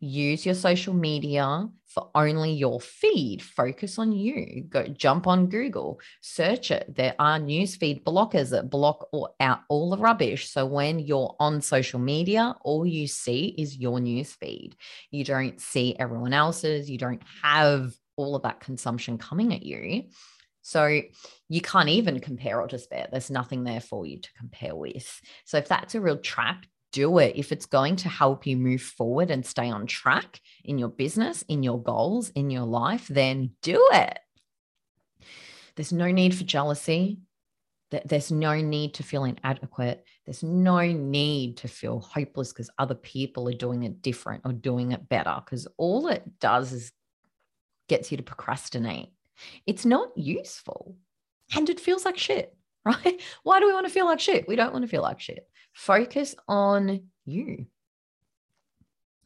Use 0.01 0.47
your 0.47 0.55
social 0.55 0.95
media 0.95 1.69
for 1.87 2.11
only 2.15 2.53
your 2.53 2.81
feed. 2.81 3.43
Focus 3.43 3.99
on 3.99 4.13
you. 4.13 4.65
Go 4.69 4.87
jump 4.87 5.27
on 5.27 5.49
Google, 5.49 6.01
search 6.21 6.71
it. 6.71 6.95
There 6.95 7.15
are 7.19 7.39
newsfeed 7.39 8.05
blockers 8.05 8.51
that 8.51 8.71
block 8.71 9.09
all, 9.13 9.35
out 9.41 9.61
all 9.69 9.91
the 9.91 9.99
rubbish. 9.99 10.49
So 10.49 10.65
when 10.65 11.01
you're 11.01 11.35
on 11.39 11.61
social 11.61 12.01
media, 12.01 12.55
all 12.63 12.87
you 12.87 13.07
see 13.07 13.55
is 13.59 13.77
your 13.77 13.99
newsfeed. 13.99 14.73
You 15.11 15.25
don't 15.25 15.61
see 15.61 15.97
everyone 15.99 16.33
else's. 16.33 16.91
You 16.91 16.99
don't 16.99 17.23
have 17.43 17.93
all 18.17 18.37
of 18.37 18.43
that 18.43 18.61
consumption 18.61 19.19
coming 19.19 19.53
at 19.53 19.63
you. 19.63 20.05
So 20.63 21.01
you 21.49 21.61
can't 21.61 21.89
even 21.89 22.21
compare 22.21 22.61
or 22.61 22.69
despair. 22.69 23.09
There's 23.11 23.31
nothing 23.31 23.65
there 23.65 23.81
for 23.81 24.07
you 24.07 24.21
to 24.21 24.33
compare 24.39 24.77
with. 24.77 25.21
So 25.45 25.59
if 25.59 25.69
that's 25.69 25.95
a 25.95 26.01
real 26.01 26.19
trap, 26.19 26.65
do 26.93 27.19
it. 27.19 27.37
If 27.37 27.53
it's 27.53 27.67
going 27.67 27.97
to 27.97 28.09
help 28.09 28.47
you 28.47 28.57
move 28.57 28.83
forward 28.83 29.31
and 29.31 29.45
stay 29.45 29.71
on 29.71 29.87
track 29.87 30.41
in 30.65 30.79
your 30.79 30.89
business, 30.89 31.43
in 31.49 31.63
your 31.63 31.83
goals, 31.83 32.31
in 32.31 32.51
your 32.51 32.65
life, 32.65 33.07
then 33.09 33.51
do 33.63 33.89
it. 33.93 34.19
There's 35.77 35.93
no 35.93 36.11
need 36.11 36.35
for 36.35 36.45
jealousy. 36.45 37.21
There's 38.05 38.31
no 38.31 38.55
need 38.61 38.95
to 38.95 39.03
feel 39.03 39.25
inadequate. 39.25 40.05
There's 40.25 40.45
no 40.45 40.87
need 40.87 41.57
to 41.59 41.69
feel 41.69 41.99
hopeless 41.99 42.53
because 42.53 42.71
other 42.79 42.95
people 42.95 43.49
are 43.49 43.55
doing 43.55 43.83
it 43.83 44.01
different 44.01 44.43
or 44.45 44.53
doing 44.53 44.93
it 44.93 45.09
better. 45.09 45.41
Because 45.45 45.67
all 45.77 46.07
it 46.07 46.39
does 46.39 46.73
is 46.73 46.93
gets 47.89 48.11
you 48.13 48.17
to 48.17 48.23
procrastinate. 48.23 49.09
It's 49.67 49.85
not 49.85 50.17
useful 50.17 50.97
and 51.57 51.69
it 51.69 51.81
feels 51.81 52.05
like 52.05 52.17
shit, 52.17 52.57
right? 52.85 53.21
Why 53.43 53.61
do 53.61 53.67
we 53.67 53.73
want 53.73 53.87
to 53.87 53.93
feel 53.93 54.07
like 54.07 54.21
shit? 54.21 54.49
We 54.49 54.57
don't 54.57 54.73
want 54.73 54.85
to 54.85 54.89
feel 54.89 55.03
like 55.03 55.21
shit. 55.21 55.47
Focus 55.73 56.35
on 56.49 57.03
you. 57.25 57.67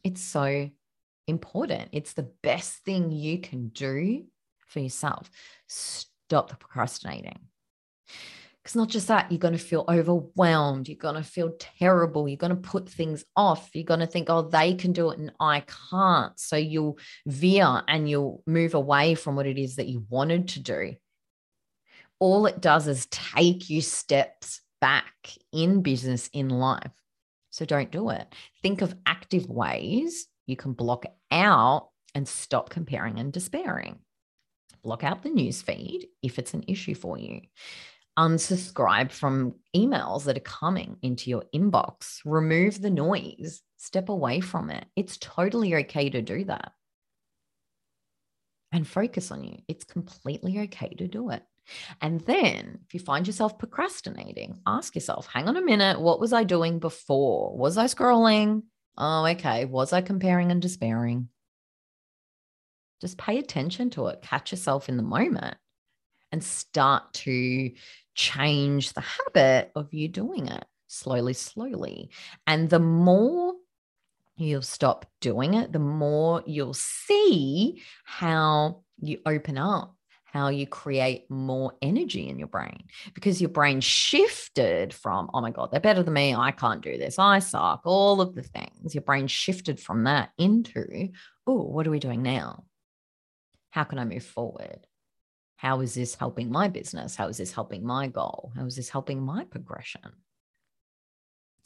It's 0.03 0.21
so 0.21 0.69
important. 1.27 1.89
It's 1.91 2.13
the 2.13 2.31
best 2.43 2.83
thing 2.83 3.11
you 3.11 3.39
can 3.39 3.69
do 3.69 4.25
for 4.67 4.79
yourself. 4.79 5.29
Stop 5.67 6.49
the 6.49 6.55
procrastinating. 6.55 7.39
Because 8.61 8.75
not 8.75 8.89
just 8.89 9.07
that, 9.09 9.31
you're 9.31 9.37
going 9.37 9.53
to 9.53 9.59
feel 9.59 9.85
overwhelmed. 9.87 10.87
You're 10.87 10.97
going 10.97 11.15
to 11.15 11.23
feel 11.23 11.53
terrible. 11.59 12.27
You're 12.27 12.37
going 12.37 12.49
to 12.49 12.69
put 12.69 12.89
things 12.89 13.23
off. 13.35 13.69
You're 13.73 13.83
going 13.83 13.99
to 13.99 14.07
think, 14.07 14.27
oh, 14.29 14.41
they 14.41 14.73
can 14.73 14.91
do 14.91 15.11
it 15.11 15.19
and 15.19 15.31
I 15.39 15.63
can't. 15.91 16.37
So 16.39 16.55
you'll 16.55 16.97
veer 17.27 17.83
and 17.87 18.09
you'll 18.09 18.41
move 18.47 18.73
away 18.73 19.13
from 19.13 19.35
what 19.35 19.45
it 19.45 19.59
is 19.59 19.75
that 19.75 19.87
you 19.87 20.03
wanted 20.09 20.47
to 20.49 20.61
do. 20.61 20.95
All 22.19 22.45
it 22.45 22.61
does 22.61 22.87
is 22.87 23.07
take 23.07 23.69
you 23.69 23.81
steps 23.81 24.61
back 24.81 25.31
in 25.51 25.81
business, 25.81 26.29
in 26.33 26.49
life. 26.49 26.91
So 27.49 27.65
don't 27.65 27.91
do 27.91 28.09
it. 28.09 28.33
Think 28.61 28.81
of 28.81 28.95
active 29.05 29.49
ways 29.49 30.27
you 30.45 30.55
can 30.55 30.73
block 30.73 31.05
out 31.31 31.89
and 32.13 32.27
stop 32.27 32.69
comparing 32.69 33.19
and 33.19 33.31
despairing. 33.31 33.99
Block 34.83 35.03
out 35.03 35.23
the 35.23 35.29
news 35.29 35.61
feed 35.61 36.07
if 36.21 36.37
it's 36.37 36.53
an 36.53 36.63
issue 36.67 36.95
for 36.95 37.17
you. 37.17 37.41
Unsubscribe 38.17 39.11
from 39.11 39.55
emails 39.75 40.23
that 40.23 40.37
are 40.37 40.41
coming 40.41 40.97
into 41.01 41.29
your 41.29 41.43
inbox. 41.53 42.19
Remove 42.23 42.81
the 42.81 42.89
noise. 42.89 43.61
Step 43.77 44.09
away 44.09 44.39
from 44.39 44.69
it. 44.69 44.85
It's 44.95 45.17
totally 45.17 45.75
okay 45.75 46.09
to 46.09 46.21
do 46.21 46.45
that. 46.45 46.71
And 48.71 48.87
focus 48.87 49.31
on 49.31 49.43
you. 49.43 49.59
It's 49.67 49.83
completely 49.83 50.59
okay 50.59 50.89
to 50.97 51.07
do 51.07 51.29
it. 51.31 51.43
And 52.01 52.21
then 52.21 52.79
if 52.85 52.93
you 52.93 52.99
find 52.99 53.25
yourself 53.25 53.57
procrastinating, 53.57 54.59
ask 54.65 54.95
yourself, 54.95 55.27
hang 55.27 55.47
on 55.47 55.57
a 55.57 55.61
minute, 55.61 55.99
what 55.99 56.19
was 56.19 56.33
I 56.33 56.43
doing 56.43 56.79
before? 56.79 57.57
Was 57.57 57.77
I 57.77 57.85
scrolling? 57.85 58.63
Oh, 58.97 59.25
okay. 59.25 59.65
Was 59.65 59.93
I 59.93 60.01
comparing 60.01 60.51
and 60.51 60.61
despairing? 60.61 61.29
Just 63.01 63.17
pay 63.17 63.39
attention 63.39 63.89
to 63.91 64.07
it, 64.07 64.21
catch 64.21 64.51
yourself 64.51 64.87
in 64.87 64.97
the 64.97 65.03
moment, 65.03 65.57
and 66.31 66.43
start 66.43 67.13
to 67.13 67.71
change 68.13 68.93
the 68.93 69.01
habit 69.01 69.71
of 69.75 69.93
you 69.93 70.07
doing 70.07 70.47
it 70.47 70.65
slowly, 70.87 71.33
slowly. 71.33 72.09
And 72.47 72.69
the 72.69 72.79
more 72.79 73.53
you'll 74.37 74.61
stop 74.61 75.05
doing 75.21 75.55
it, 75.55 75.71
the 75.71 75.79
more 75.79 76.43
you'll 76.45 76.73
see 76.73 77.81
how 78.03 78.83
you 78.99 79.19
open 79.25 79.57
up 79.57 79.95
how 80.35 80.49
you 80.49 80.67
create 80.67 81.31
more 81.31 81.71
energy 81.81 82.27
in 82.27 82.37
your 82.37 82.49
brain 82.49 82.83
because 83.13 83.39
your 83.39 83.49
brain 83.49 83.79
shifted 83.79 84.93
from, 84.93 85.29
oh 85.33 85.39
my 85.39 85.49
God, 85.49 85.69
they're 85.71 85.79
better 85.79 86.03
than 86.03 86.13
me. 86.13 86.35
I 86.35 86.51
can't 86.51 86.81
do 86.81 86.97
this. 86.97 87.17
I 87.17 87.39
suck. 87.39 87.83
All 87.85 88.19
of 88.19 88.35
the 88.35 88.43
things. 88.43 88.93
Your 88.93 89.03
brain 89.03 89.27
shifted 89.27 89.79
from 89.79 90.03
that 90.03 90.31
into, 90.37 91.07
oh, 91.47 91.63
what 91.63 91.87
are 91.87 91.91
we 91.91 91.99
doing 91.99 92.21
now? 92.21 92.65
How 93.69 93.85
can 93.85 93.97
I 93.97 94.03
move 94.03 94.25
forward? 94.25 94.85
How 95.55 95.79
is 95.79 95.93
this 95.93 96.15
helping 96.15 96.51
my 96.51 96.67
business? 96.67 97.15
How 97.15 97.27
is 97.29 97.37
this 97.37 97.53
helping 97.53 97.85
my 97.85 98.07
goal? 98.07 98.51
How 98.57 98.65
is 98.65 98.75
this 98.75 98.89
helping 98.89 99.21
my 99.21 99.45
progression? 99.45 100.11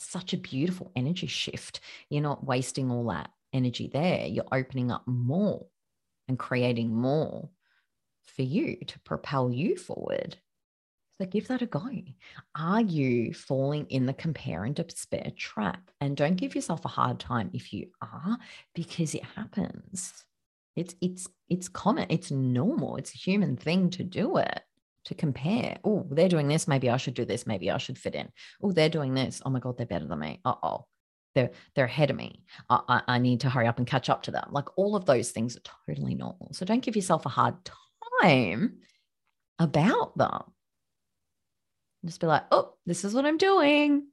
such 0.01 0.31
a 0.31 0.37
beautiful 0.37 0.93
energy 0.95 1.27
shift. 1.27 1.81
You're 2.09 2.23
not 2.23 2.45
wasting 2.45 2.89
all 2.89 3.07
that 3.07 3.31
energy 3.51 3.89
there. 3.91 4.27
You're 4.27 4.45
opening 4.49 4.91
up 4.91 5.05
more 5.05 5.65
and 6.29 6.39
creating 6.39 6.95
more 6.95 7.49
for 8.35 8.43
you 8.43 8.77
to 8.87 8.99
propel 8.99 9.51
you 9.51 9.75
forward. 9.75 10.37
So 11.19 11.27
give 11.27 11.49
that 11.49 11.61
a 11.61 11.65
go. 11.65 11.89
Are 12.55 12.79
you 12.79 13.33
falling 13.33 13.87
in 13.89 14.05
the 14.05 14.13
compare 14.13 14.63
and 14.63 14.73
despair 14.73 15.31
trap? 15.35 15.91
And 15.99 16.15
don't 16.15 16.37
give 16.37 16.55
yourself 16.55 16.85
a 16.85 16.89
hard 16.89 17.19
time 17.19 17.49
if 17.53 17.73
you 17.73 17.87
are, 18.01 18.37
because 18.73 19.13
it 19.13 19.23
happens. 19.35 20.13
It's 20.77 20.95
it's 21.01 21.27
it's 21.49 21.67
common, 21.67 22.05
it's 22.09 22.31
normal, 22.31 22.95
it's 22.95 23.13
a 23.13 23.17
human 23.17 23.57
thing 23.57 23.89
to 23.89 24.03
do 24.03 24.37
it, 24.37 24.61
to 25.05 25.13
compare. 25.13 25.77
Oh, 25.83 26.07
they're 26.09 26.29
doing 26.29 26.47
this, 26.47 26.69
maybe 26.69 26.89
I 26.89 26.95
should 26.95 27.15
do 27.15 27.25
this, 27.25 27.45
maybe 27.45 27.69
I 27.69 27.79
should 27.79 27.97
fit 27.97 28.15
in. 28.15 28.29
Oh, 28.63 28.71
they're 28.71 28.87
doing 28.87 29.13
this. 29.13 29.41
Oh 29.43 29.49
my 29.49 29.59
God, 29.59 29.77
they're 29.77 29.85
better 29.85 30.07
than 30.07 30.19
me. 30.19 30.39
Uh-oh. 30.45 30.85
They're 31.35 31.51
they're 31.75 31.85
ahead 31.85 32.11
of 32.11 32.15
me. 32.15 32.43
I, 32.69 32.79
I, 32.87 33.01
I 33.07 33.17
need 33.19 33.41
to 33.41 33.49
hurry 33.49 33.67
up 33.67 33.77
and 33.77 33.85
catch 33.85 34.09
up 34.09 34.23
to 34.23 34.31
them. 34.31 34.47
Like 34.51 34.77
all 34.77 34.95
of 34.95 35.05
those 35.05 35.31
things 35.31 35.57
are 35.57 35.71
totally 35.85 36.15
normal. 36.15 36.49
So 36.53 36.65
don't 36.65 36.83
give 36.83 36.95
yourself 36.95 37.25
a 37.25 37.29
hard 37.29 37.55
time 38.21 38.77
about 39.57 40.17
them. 40.17 40.43
Just 42.05 42.21
be 42.21 42.27
like, 42.27 42.43
oh, 42.51 42.73
this 42.85 43.03
is 43.03 43.13
what 43.13 43.25
I'm 43.25 43.37
doing. 43.37 44.07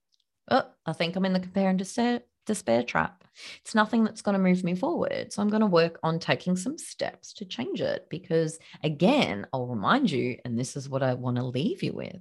Oh, 0.51 0.64
I 0.85 0.92
think 0.92 1.16
I'm 1.16 1.25
in 1.25 1.33
the 1.33 1.40
compare 1.40 1.71
and 1.71 1.79
despair, 1.79 2.23
despair 2.47 2.83
trap. 2.83 3.25
It's 3.61 3.75
nothing 3.75 4.05
that's 4.05 4.23
going 4.23 4.33
to 4.33 4.42
move 4.42 4.64
me 4.64 4.75
forward. 4.75 5.33
So 5.33 5.42
I'm 5.42 5.51
going 5.51 5.61
to 5.61 5.66
work 5.66 5.99
on 6.03 6.19
taking 6.19 6.57
some 6.57 6.79
steps 6.79 7.33
to 7.35 7.45
change 7.45 7.81
it 7.81 8.07
because, 8.09 8.59
again, 8.83 9.47
I'll 9.53 9.66
remind 9.66 10.11
you, 10.11 10.38
and 10.45 10.59
this 10.59 10.77
is 10.77 10.88
what 10.88 11.03
I 11.03 11.14
want 11.14 11.37
to 11.37 11.45
leave 11.45 11.83
you 11.83 11.92
with 11.92 12.19